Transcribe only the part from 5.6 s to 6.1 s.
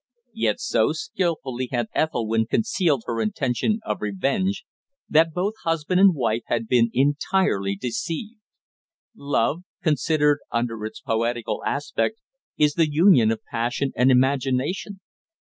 husband